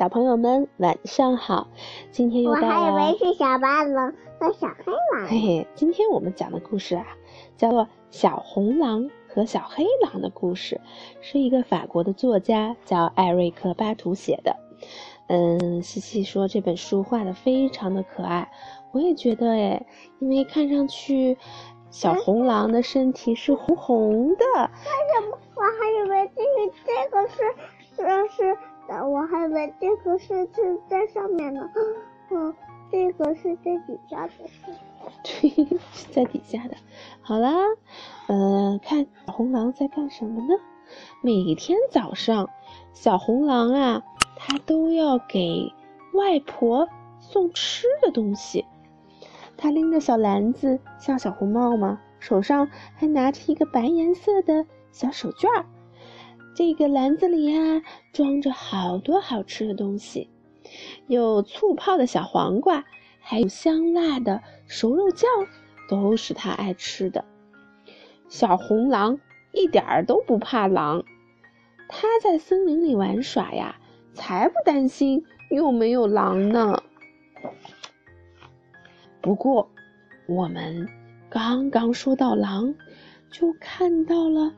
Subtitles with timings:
[0.00, 1.68] 小朋友们晚上好，
[2.10, 2.66] 今天又到了。
[2.66, 5.28] 我还以为是小白狼和小黑狼。
[5.28, 7.06] 嘿嘿，今天我们讲的故事啊，
[7.58, 10.80] 叫做《小红狼和小黑狼》的故事，
[11.20, 14.56] 是一个法国的作家叫艾瑞克·巴图写的。
[15.26, 18.50] 嗯，西西说这本书画的非常的可爱，
[18.92, 19.84] 我也觉得哎，
[20.18, 21.36] 因为看上去
[21.90, 24.46] 小红狼的身体是红红的。
[24.46, 25.38] 为什么？
[25.56, 27.36] 我还以为这是这个是
[27.98, 28.56] 这是。
[28.96, 31.68] 我还以为这个是是在上面呢，
[32.30, 32.54] 嗯，
[32.90, 34.32] 这个是在底下的，
[35.22, 35.50] 对，
[35.92, 36.76] 是 在底下的。
[37.22, 37.52] 好啦，
[38.28, 40.54] 嗯，看小红狼在干什么呢？
[41.22, 42.50] 每天早上，
[42.92, 44.02] 小红狼啊，
[44.36, 45.72] 它都要给
[46.14, 48.64] 外婆送吃的东西。
[49.56, 52.00] 它拎着小篮子，像小红帽吗？
[52.18, 55.64] 手上还拿着一个白颜色的小手绢儿。
[56.62, 60.28] 这个篮子里呀，装着好多好吃的东西，
[61.06, 62.84] 有醋泡的小黄瓜，
[63.18, 65.26] 还有香辣的熟肉酱，
[65.88, 67.24] 都是他爱吃的。
[68.28, 69.18] 小红狼
[69.52, 71.02] 一点儿都不怕狼，
[71.88, 73.76] 他在森林里玩耍呀，
[74.12, 76.82] 才不担心有没有狼呢。
[79.22, 79.70] 不过，
[80.28, 80.86] 我们
[81.30, 82.74] 刚刚说到狼，
[83.30, 84.52] 就看到了。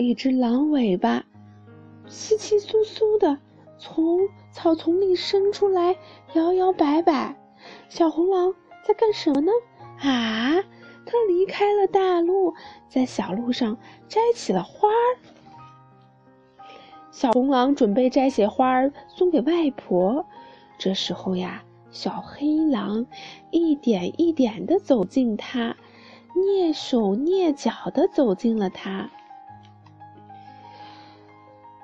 [0.00, 1.24] 一只狼尾巴，
[2.08, 3.38] 稀稀疏疏的
[3.78, 5.96] 从草丛里伸出来，
[6.32, 7.36] 摇摇摆摆。
[7.88, 9.52] 小红狼在干什么呢？
[10.00, 10.64] 啊，
[11.04, 12.54] 它离开了大路，
[12.88, 13.76] 在小路上
[14.08, 15.18] 摘起了花儿。
[17.10, 20.24] 小红狼准备摘些花儿送给外婆。
[20.78, 23.06] 这时候呀，小黑狼
[23.50, 25.76] 一点一点的走近它，
[26.34, 29.10] 蹑手蹑脚的走进了它。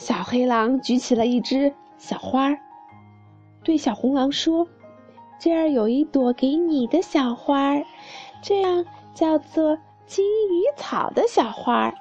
[0.00, 2.58] 小黑狼举起了一只小花儿，
[3.62, 4.66] 对小红狼说
[5.38, 7.84] ：“这儿有一朵给你的小花儿，
[8.42, 9.76] 这样叫做
[10.06, 11.94] 金鱼草的小花儿。”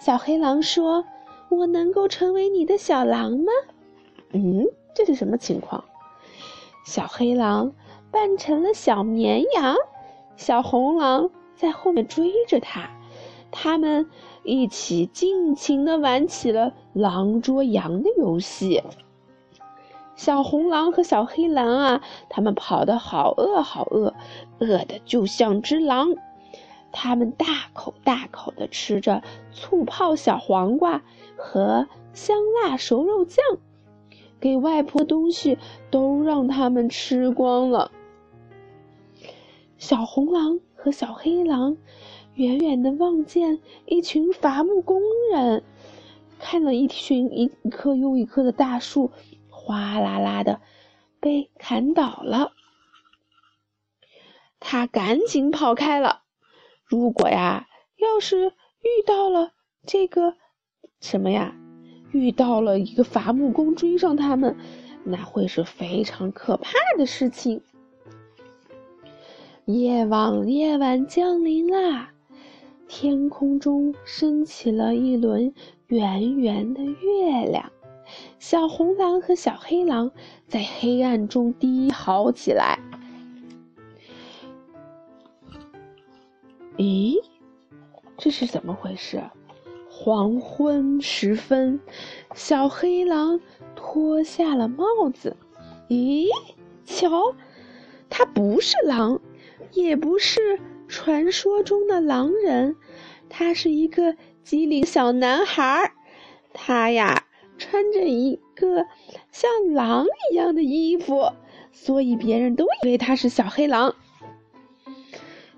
[0.00, 1.04] 小黑狼说
[1.50, 3.52] ：“我能够成为你的小狼吗？”
[4.32, 5.84] 嗯，这是什么情况？
[6.86, 7.70] 小黑狼
[8.10, 9.76] 扮成了小绵羊，
[10.36, 12.88] 小红狼在后面追着它，
[13.50, 14.08] 他们。
[14.44, 18.82] 一起尽情地玩起了狼捉羊的游戏。
[20.14, 24.14] 小红狼和小黑狼啊，他们跑得好饿好饿，
[24.58, 26.14] 饿得就像只狼。
[26.92, 31.02] 他们大口大口地吃着醋泡小黄瓜
[31.36, 33.42] 和香辣熟肉酱，
[34.38, 35.58] 给外婆东西
[35.90, 37.90] 都让他们吃光了。
[39.78, 41.76] 小红狼和小黑狼。
[42.34, 45.62] 远远的望见一群伐木工人，
[46.38, 49.10] 看了一群一棵又一棵的大树，
[49.50, 50.60] 哗啦啦的
[51.20, 52.52] 被砍倒了。
[54.58, 56.22] 他赶紧跑开了。
[56.84, 59.52] 如果呀，要是遇到了
[59.86, 60.34] 这个
[61.00, 61.54] 什么呀，
[62.12, 64.56] 遇到了一个伐木工追上他们，
[65.04, 67.62] 那会是非常可怕的事情。
[69.66, 72.12] 夜晚，夜晚降临啦。
[72.94, 75.54] 天空中升起了一轮
[75.86, 77.72] 圆圆的月亮，
[78.38, 80.12] 小红狼和小黑狼
[80.46, 82.78] 在黑暗中低嚎起来。
[86.76, 87.16] 咦，
[88.18, 89.22] 这是怎么回事？
[89.88, 91.80] 黄昏时分，
[92.34, 93.40] 小黑狼
[93.74, 95.34] 脱下了帽子。
[95.88, 96.26] 咦，
[96.84, 97.34] 瞧，
[98.10, 99.18] 它不是狼，
[99.72, 100.60] 也不是。
[100.92, 102.76] 传说中的狼人，
[103.30, 104.14] 他是一个
[104.44, 105.92] 机灵小男孩儿。
[106.52, 107.24] 他呀，
[107.56, 108.84] 穿着一个
[109.30, 111.32] 像狼一样的衣服，
[111.72, 113.96] 所以别人都以为他是小黑狼。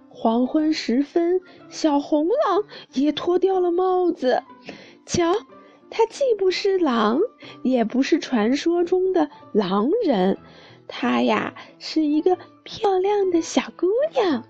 [0.09, 2.63] 黄昏时分，小红狼
[2.93, 4.45] 也脱掉了帽子。
[5.05, 5.35] 瞧，
[5.91, 7.19] 他既不是狼，
[7.65, 10.39] 也不是传说中的狼人，
[10.87, 14.45] 他呀，是一个漂亮的小姑娘。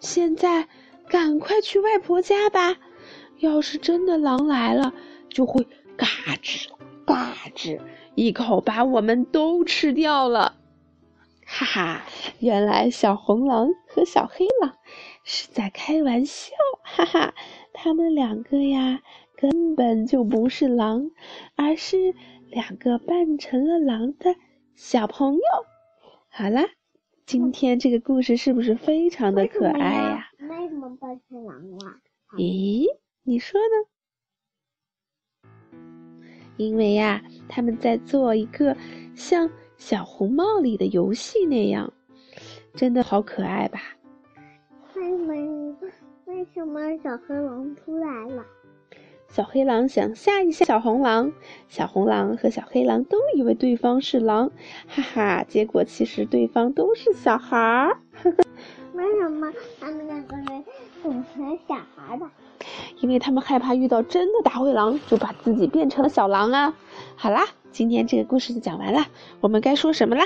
[0.00, 0.68] 现在，
[1.08, 2.76] 赶快去外婆家吧！
[3.38, 4.92] 要是真的狼来了，
[5.28, 5.66] 就会
[5.96, 6.06] 嘎
[6.42, 6.68] 吱
[7.04, 7.80] 嘎吱
[8.14, 10.56] 一口把我们都吃掉了。
[11.44, 12.02] 哈哈，
[12.40, 14.74] 原来小红狼和小黑狼
[15.22, 16.52] 是在开玩笑，
[16.82, 17.34] 哈哈，
[17.72, 19.00] 他们两个呀
[19.36, 21.10] 根本就不是狼，
[21.54, 22.14] 而是
[22.50, 24.34] 两个扮成了狼的
[24.74, 25.40] 小朋友。
[26.28, 26.64] 好啦。
[27.26, 30.30] 今天这个故事是不是非常的可爱呀？
[30.48, 32.00] 为什么扮成狼了？
[32.38, 32.86] 咦，
[33.24, 33.60] 你说
[35.42, 35.50] 呢？
[36.56, 38.76] 因为呀，他们在做一个
[39.16, 41.92] 像小红帽里的游戏那样，
[42.74, 43.80] 真的好可爱吧？
[44.94, 45.76] 为什么？
[46.26, 48.46] 为什么小黑狼出来了？
[49.36, 51.30] 小黑狼想吓一吓小红狼，
[51.68, 54.50] 小红狼和小黑狼都以为对方是狼，
[54.88, 55.44] 哈哈！
[55.46, 57.98] 结果其实对方都是小孩儿。
[58.94, 60.64] 为什么他们两个人
[61.02, 62.24] 变成小孩的？
[63.02, 66.74] 因为他们害怕遇到真的大灰狼，就把自己变成了小狼啊！
[67.14, 69.04] 好啦，今天这个故事就讲完了，
[69.42, 70.24] 我们该说什么啦？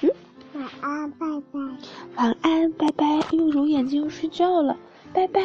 [0.00, 0.10] 嗯，
[0.54, 1.60] 晚安，拜拜。
[2.16, 3.04] 晚安，拜拜。
[3.32, 4.74] 又揉眼睛又睡觉了，
[5.12, 5.42] 拜拜。